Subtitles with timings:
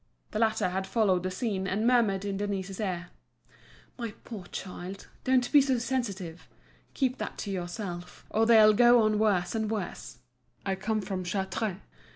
[0.31, 3.09] The latter had followed the scene, and murmured in Denise's ear:
[3.99, 6.47] "My poor child, don't be so sensitive.
[6.95, 10.17] Keep that to yourself, or they'll go on worse and worse.
[10.65, 11.77] I come from Chartres.